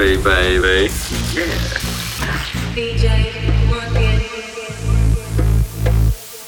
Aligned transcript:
groovy, 0.00 0.22
baby. 0.24 0.92
Yeah. 1.34 1.44
DJ, 2.74 3.34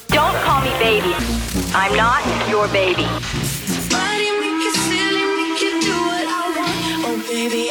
Don't 0.09 0.35
call 0.45 0.62
me 0.62 0.71
baby. 0.79 1.14
I'm 1.75 1.95
not 1.96 2.23
your 2.49 2.69
baby. 2.69 3.07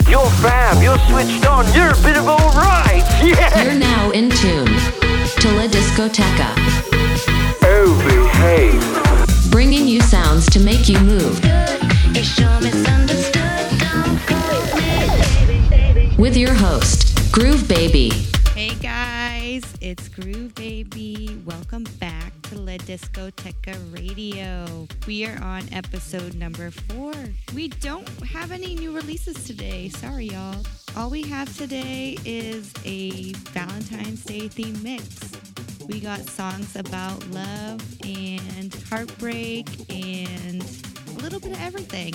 You're 0.09 0.30
fab, 0.41 0.84
you're 0.84 0.99
switched 1.09 1.45
on, 1.48 1.66
you're 1.73 1.91
a 1.91 2.04
bit 2.04 2.18
of 2.18 2.27
alright, 2.27 3.04
yeah! 3.23 3.63
You're 3.63 3.79
now 3.79 4.11
in 4.11 4.29
tune 4.29 4.66
to 4.66 5.52
La 5.55 5.68
Discoteca, 5.68 6.54
Oh, 7.63 7.95
behave. 8.05 9.52
bringing 9.52 9.88
you 9.88 10.02
sounds 10.02 10.48
to 10.48 10.59
make 10.59 10.89
you 10.89 11.00
move. 11.00 11.39
With 16.31 16.38
your 16.38 16.53
host, 16.53 17.34
Groove 17.34 17.67
Baby. 17.67 18.09
Hey 18.55 18.73
guys, 18.76 19.63
it's 19.81 20.08
Groove 20.08 20.55
Baby. 20.55 21.41
Welcome 21.45 21.84
back 21.99 22.31
to 22.44 22.57
La 22.57 22.77
Discoteca 22.77 23.76
Radio. 23.91 24.88
We 25.05 25.26
are 25.26 25.38
on 25.44 25.63
episode 25.73 26.35
number 26.35 26.71
four. 26.71 27.12
We 27.54 27.67
don't 27.67 28.07
have 28.23 28.54
any 28.54 28.76
new 28.76 28.95
releases 28.95 29.44
today. 29.45 29.90
Sorry, 29.90 30.27
y'all. 30.27 30.55
All 30.95 31.09
we 31.09 31.23
have 31.23 31.54
today 31.57 32.17
is 32.23 32.73
a 32.85 33.34
Valentine's 33.52 34.23
Day 34.23 34.48
theme 34.48 34.82
mix. 34.82 35.34
We 35.90 35.99
got 35.99 36.21
songs 36.21 36.77
about 36.77 37.27
love 37.32 37.84
and 38.05 38.73
heartbreak 38.90 39.68
and 39.93 40.63
a 40.63 41.20
little 41.21 41.41
bit 41.41 41.52
of 41.52 41.62
everything. 41.62 42.13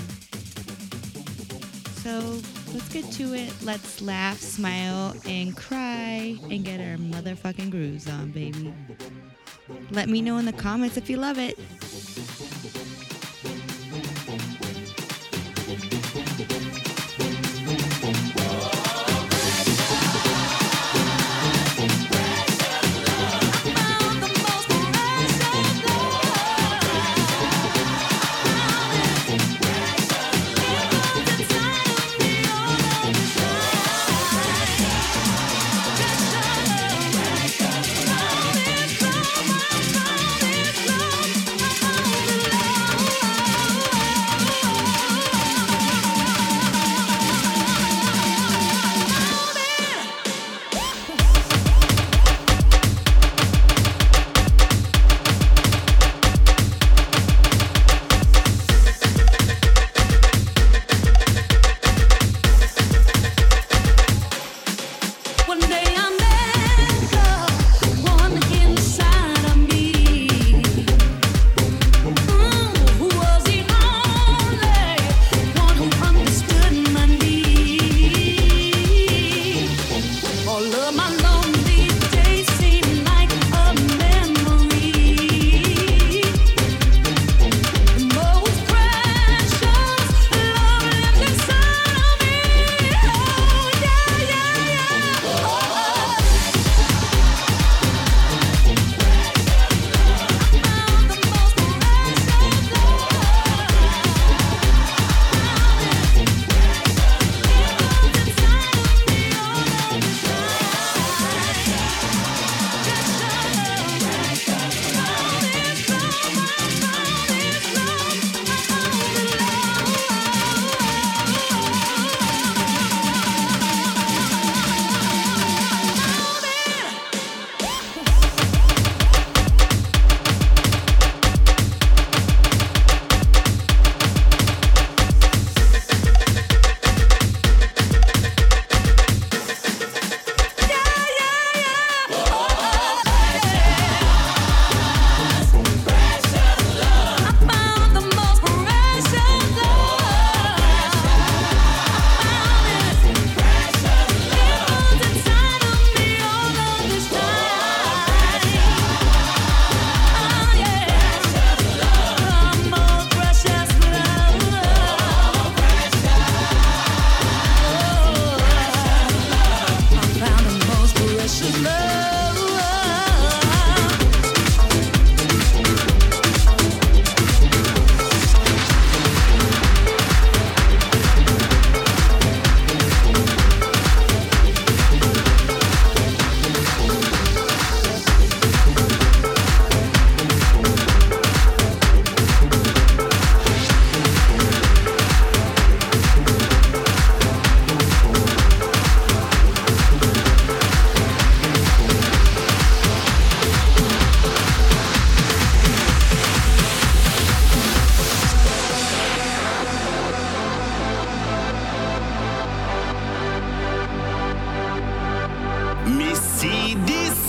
So 2.00 2.40
let's 2.76 2.92
get 2.92 3.10
to 3.10 3.32
it. 3.32 3.50
Let's 3.62 4.02
laugh, 4.02 4.38
smile, 4.38 5.14
and 5.24 5.56
cry 5.56 6.36
and 6.50 6.62
get 6.62 6.78
our 6.78 6.98
motherfucking 6.98 7.70
grooves 7.70 8.06
on, 8.06 8.32
baby. 8.32 8.70
Let 9.90 10.10
me 10.10 10.20
know 10.20 10.36
in 10.36 10.44
the 10.44 10.52
comments 10.52 10.98
if 10.98 11.08
you 11.08 11.16
love 11.16 11.38
it. 11.38 11.58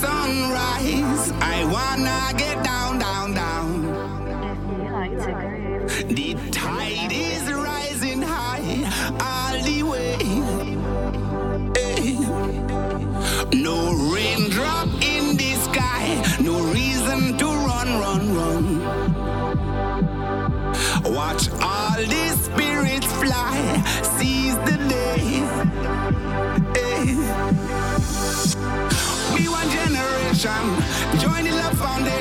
Sunrise. 0.01 1.31
I 1.41 1.65
wanna 1.73 2.37
get 2.37 2.63
down, 2.63 2.99
down. 2.99 3.16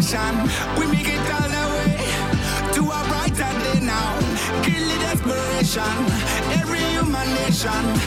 attention. 0.07 0.49
We 0.79 0.87
make 0.87 1.09
it 1.09 1.19
all 1.31 1.49
the 1.49 1.65
way 1.75 1.97
to 2.75 2.81
a 2.83 3.01
brighter 3.09 3.53
day 3.63 3.81
now. 3.81 4.19
Kill 4.63 4.87
the 4.89 4.99
desperation, 5.01 5.83
every 6.53 6.81
human 6.95 7.29
nation. 7.35 8.06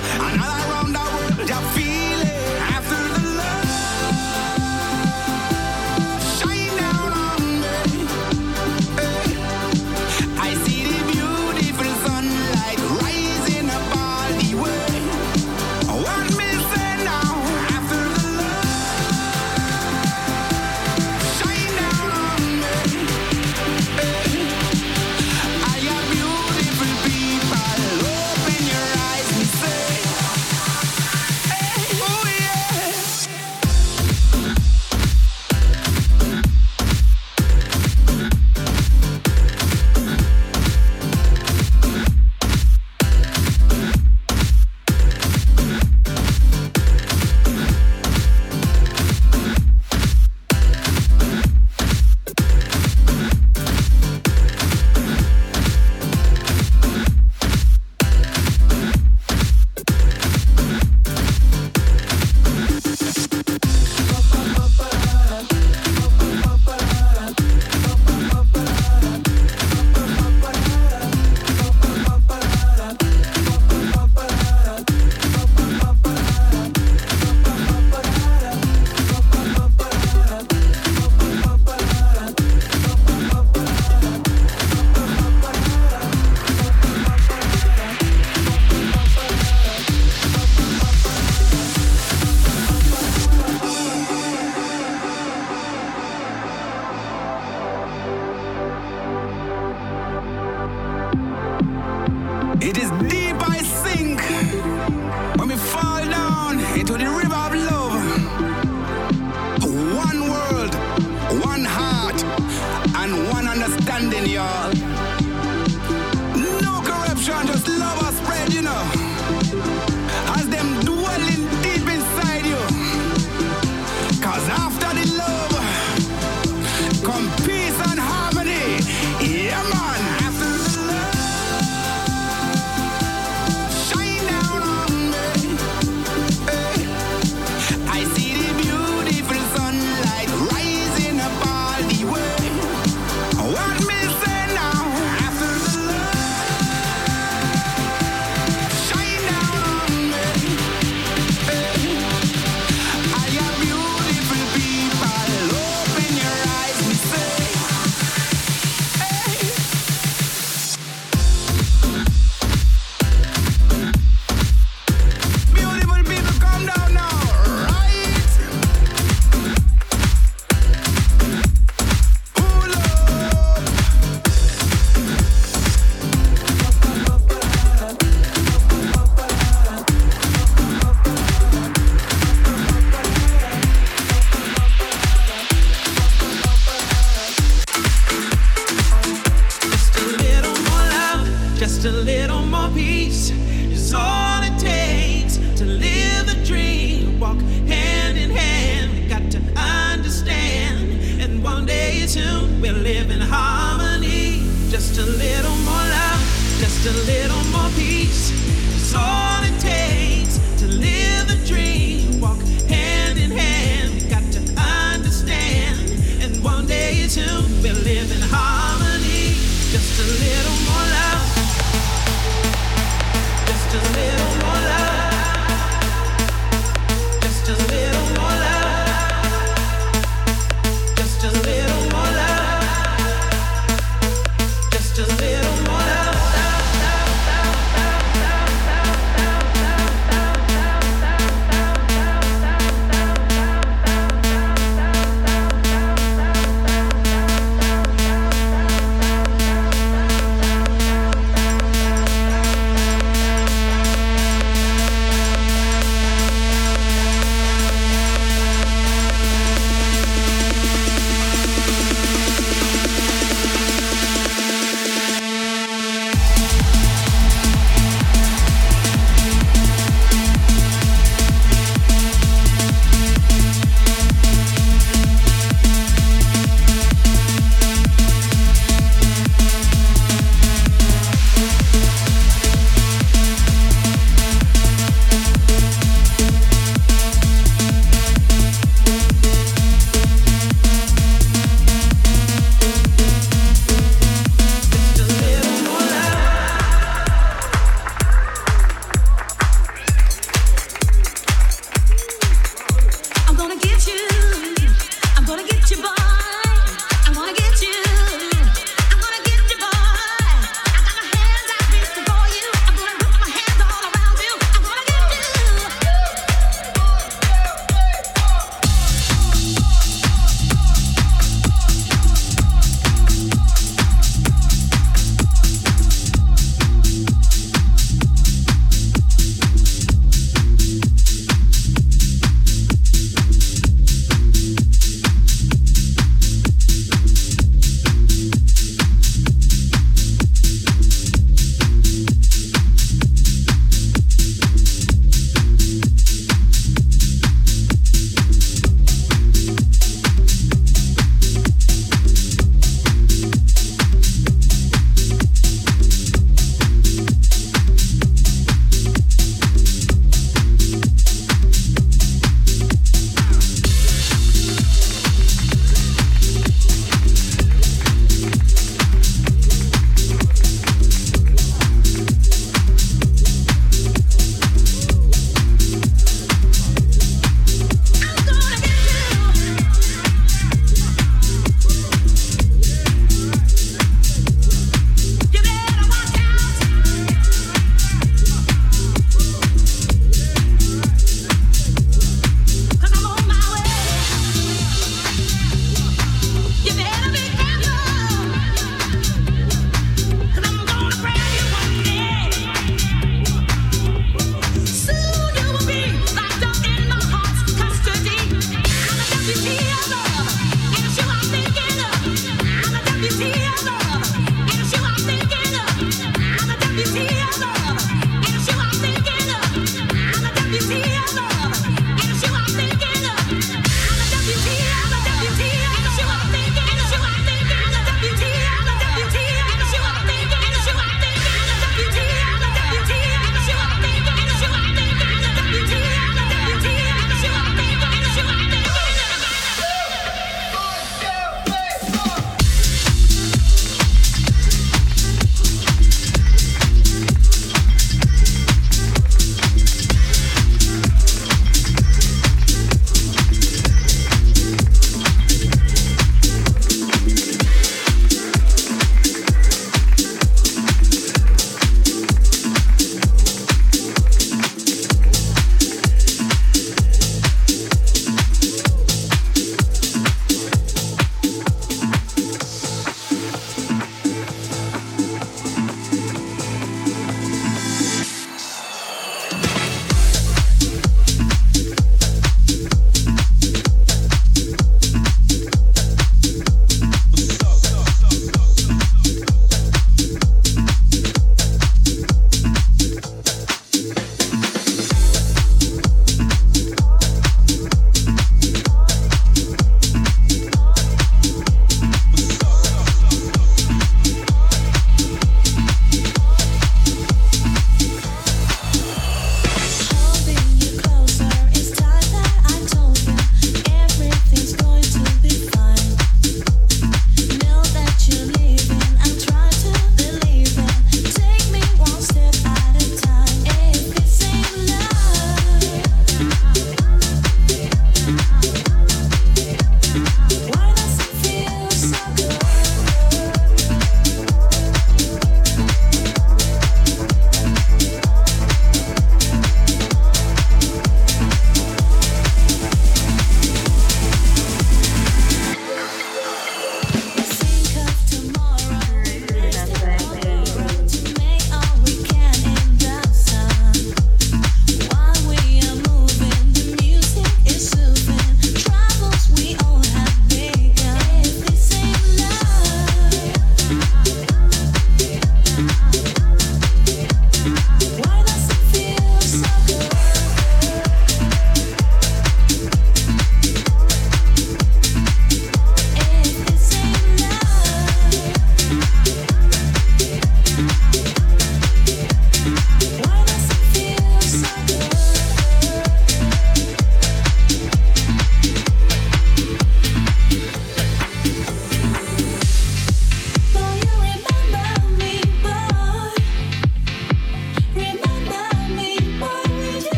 It 102.61 102.77
is 102.77 102.89
the 102.91 103.28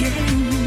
again. 0.00 0.57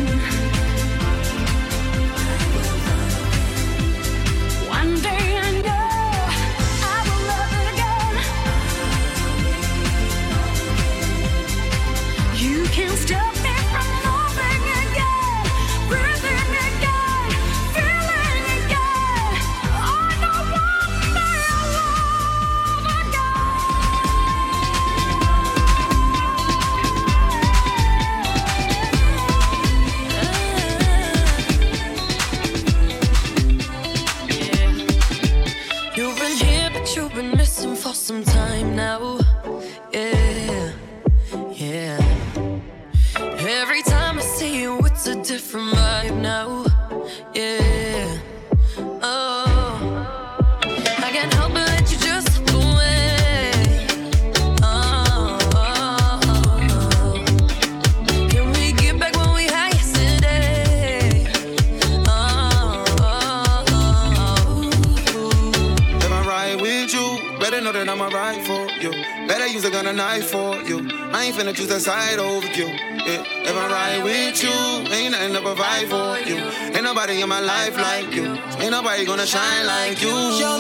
Nobody 78.92 79.06
gonna 79.06 79.26
shine 79.26 79.66
like 79.66 80.02
you. 80.02 80.51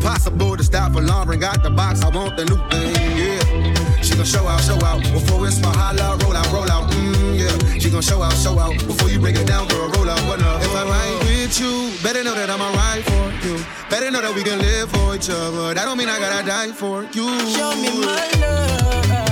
Impossible 0.00 0.56
to 0.56 0.64
stop 0.64 0.92
for 0.92 1.02
long. 1.02 1.28
Got 1.38 1.62
the 1.62 1.70
box, 1.70 2.02
I 2.02 2.08
want 2.08 2.36
the 2.36 2.44
new 2.44 2.56
thing, 2.70 2.94
yeah. 3.16 4.02
She 4.02 4.14
gon' 4.16 4.24
show 4.24 4.46
out, 4.46 4.60
show 4.60 4.80
out 4.84 5.02
before 5.02 5.46
it's 5.46 5.60
my 5.60 5.72
holla, 5.72 6.16
roll 6.24 6.36
out, 6.36 6.50
roll 6.52 6.70
out, 6.70 6.90
mm, 6.90 7.38
yeah. 7.38 7.78
She 7.78 7.90
gon' 7.90 8.02
show 8.02 8.22
out, 8.22 8.32
show 8.32 8.58
out 8.58 8.74
before 8.86 9.10
you 9.10 9.20
break 9.20 9.36
it 9.36 9.46
down, 9.46 9.68
girl, 9.68 9.88
roll 9.90 10.08
out, 10.08 10.20
what 10.26 10.42
up? 10.42 10.62
If 10.62 10.74
I 10.74 10.84
ride 10.84 11.18
with 11.24 11.60
you, 11.60 11.92
better 12.02 12.24
know 12.24 12.34
that 12.34 12.50
I'ma 12.50 12.72
ride 12.72 13.04
for 13.04 13.46
you. 13.46 13.62
Better 13.90 14.10
know 14.10 14.20
that 14.22 14.34
we 14.34 14.42
can 14.42 14.58
live 14.58 14.90
for 14.90 15.14
each 15.14 15.28
other. 15.30 15.74
That 15.74 15.84
don't 15.84 15.98
mean 15.98 16.08
I 16.08 16.18
gotta 16.18 16.46
die 16.46 16.72
for 16.72 17.04
you. 17.04 17.28
Show 17.54 17.76
me 17.76 18.00
my 18.00 18.30
love. 18.40 19.29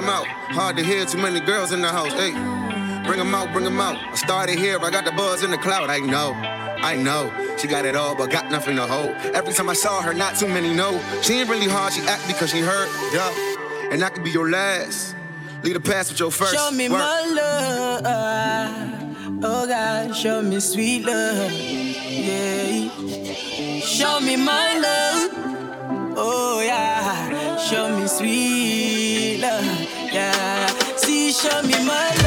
Bring 0.00 0.08
'em 0.08 0.14
out. 0.14 0.26
Hard 0.26 0.76
to 0.76 0.84
hear, 0.84 1.06
too 1.06 1.18
many 1.18 1.40
girls 1.40 1.72
in 1.72 1.80
the 1.80 1.88
house. 1.88 2.12
Hey, 2.12 2.32
bring 2.32 3.04
bring 3.04 3.20
'em 3.20 3.34
out, 3.34 3.52
bring 3.52 3.64
bring 3.64 3.66
'em 3.66 3.80
out. 3.80 3.96
I 4.12 4.14
started 4.16 4.58
here, 4.58 4.78
I 4.78 4.90
got 4.90 5.04
the 5.04 5.12
buzz 5.12 5.42
in 5.42 5.50
the 5.50 5.58
cloud. 5.58 5.88
I 5.88 6.00
know, 6.00 6.34
I 6.82 6.96
know. 6.96 7.32
She 7.56 7.66
got 7.66 7.86
it 7.86 7.96
all, 7.96 8.14
but 8.14 8.30
got 8.30 8.50
nothing 8.50 8.76
to 8.76 8.86
hold. 8.86 9.10
Every 9.34 9.54
time 9.54 9.70
I 9.70 9.74
saw 9.74 10.02
her, 10.02 10.12
not 10.12 10.36
too 10.36 10.48
many 10.48 10.74
know. 10.74 11.00
She 11.22 11.34
ain't 11.40 11.48
really 11.48 11.68
hard, 11.68 11.94
she 11.94 12.02
act 12.02 12.26
because 12.26 12.50
she 12.50 12.60
hurt. 12.60 12.90
Yeah, 13.12 13.32
and 13.90 14.04
I 14.04 14.10
could 14.10 14.24
be 14.24 14.30
your 14.30 14.50
last. 14.50 15.14
Lead 15.62 15.76
the 15.76 15.80
past 15.80 16.10
with 16.10 16.20
your 16.20 16.30
first. 16.30 16.54
Show 16.54 16.70
me 16.72 16.88
Work. 16.88 17.00
my 17.00 17.20
love. 17.40 18.04
Oh 19.42 19.66
God, 19.66 20.14
show 20.14 20.42
me 20.42 20.60
sweet 20.60 21.06
love. 21.06 21.50
Yeah. 21.52 22.90
Show 23.80 24.20
me 24.20 24.36
my 24.36 24.68
love. 24.86 25.30
Oh 26.18 26.60
yeah. 26.60 27.56
Show 27.56 27.98
me 27.98 28.06
sweet. 28.06 29.15
Yeah. 30.16 30.66
See, 30.96 31.30
show 31.30 31.60
me 31.60 31.74
my 31.84 32.08
love. 32.22 32.25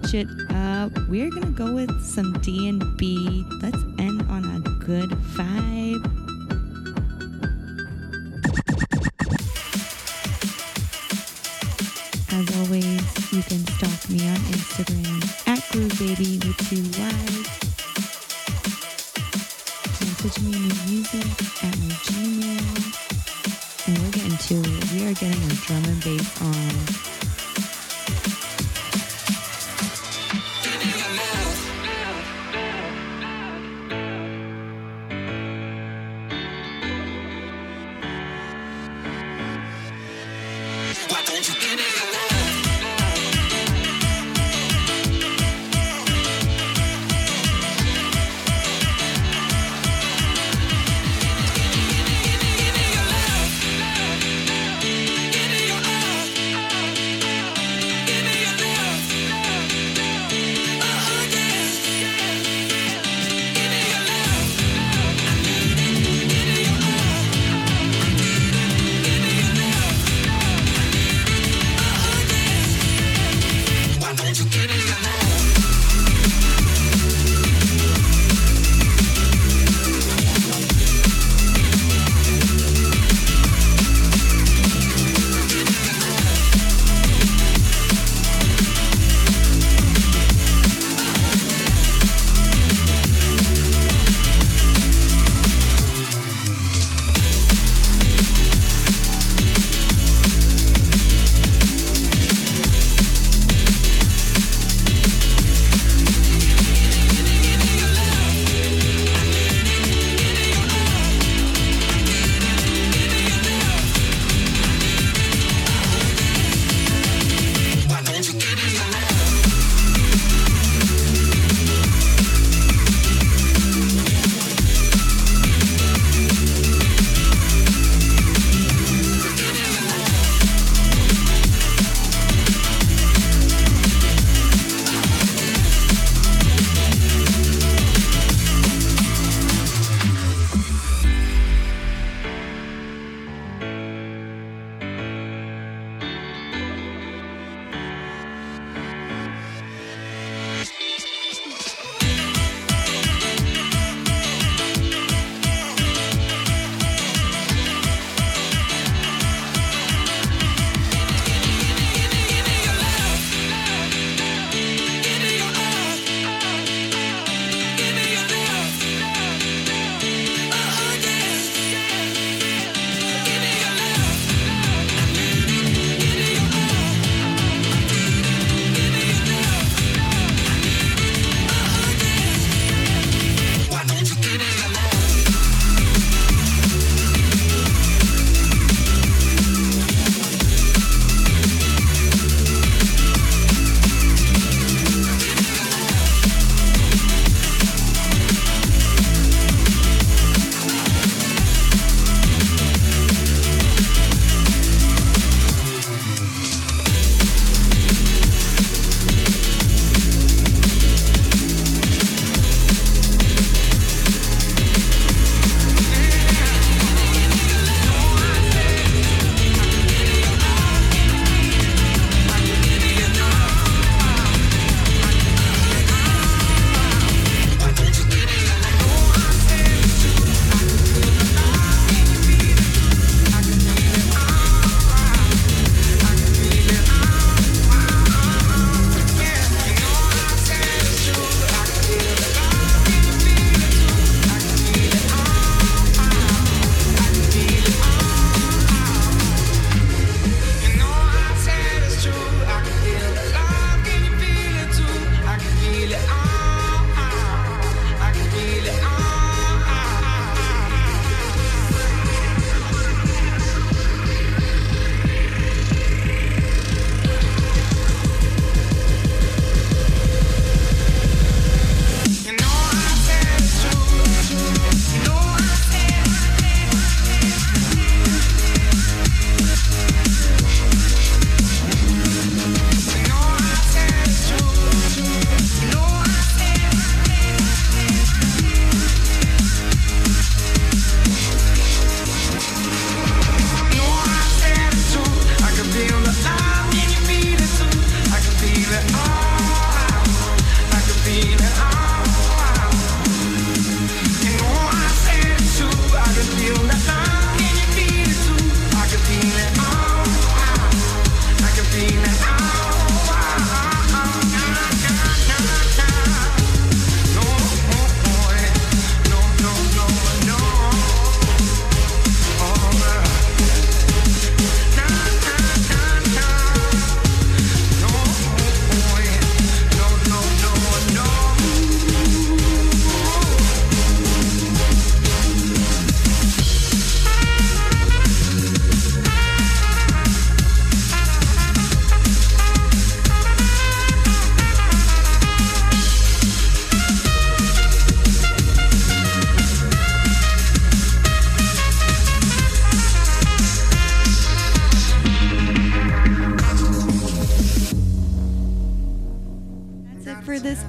switch 0.00 0.14
it 0.14 0.28
up. 0.50 0.92
We're 1.08 1.30
going 1.30 1.42
to 1.42 1.50
go 1.50 1.74
with 1.74 2.04
some 2.04 2.32
D 2.40 2.68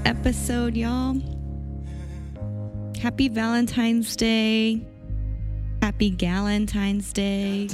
episode, 0.06 0.78
y'all. 0.78 1.19
Happy 3.02 3.28
Valentine's 3.28 4.15
Day. 4.15 4.82
Happy 5.82 6.10
Galentine's 6.10 7.11
Day. 7.11 7.68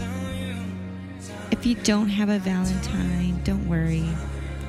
If 1.52 1.68
you 1.68 1.76
don't 1.76 2.10
have 2.10 2.30
a 2.30 2.40
Valentine, 2.40 3.40
don't 3.44 3.68
worry. 3.70 4.06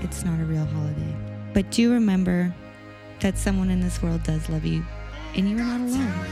It's 0.03 0.23
not 0.23 0.39
a 0.39 0.45
real 0.45 0.67
holiday. 0.67 1.17
But 1.55 1.71
do 1.71 1.93
remember 1.93 2.55
that 3.21 3.39
someone 3.39 3.71
in 3.71 3.81
this 3.81 4.03
world 4.03 4.23
does 4.25 4.51
love 4.51 4.67
you, 4.67 4.85
and 5.35 5.49
you 5.49 5.57
are 5.57 5.65
not 5.65 5.81
alone. 5.81 6.27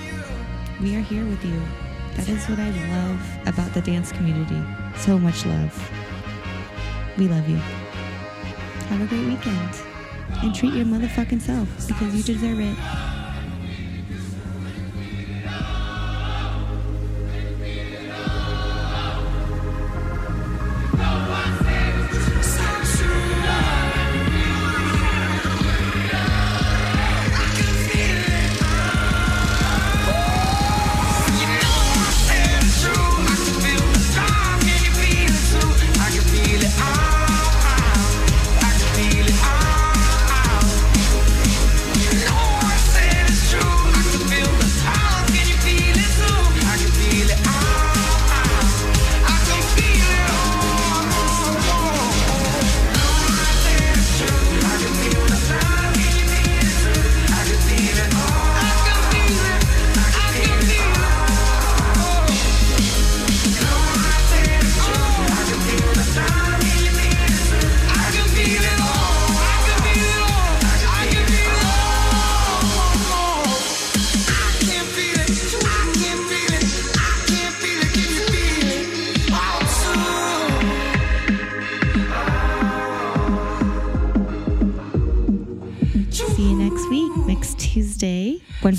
We 0.83 0.95
are 0.97 1.01
here 1.01 1.25
with 1.25 1.43
you. 1.43 1.59
That 2.17 2.29
is 2.29 2.47
what 2.51 2.59
I 2.59 2.69
love 2.91 3.49
about 3.49 3.73
the 3.73 3.81
dance 3.81 4.13
community. 4.13 4.63
So 4.99 5.19
much 5.19 5.47
love. 5.47 5.91
We 7.17 7.29
love 7.29 7.49
you. 7.49 7.57
Have 8.89 9.01
a 9.01 9.07
great 9.07 9.27
weekend. 9.27 9.96
And 10.43 10.55
treat 10.55 10.75
your 10.75 10.85
motherfucking 10.85 11.41
self 11.41 11.69
because 11.87 12.15
you 12.15 12.23
deserve 12.23 12.61
it. 12.61 13.06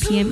p.m. 0.07 0.31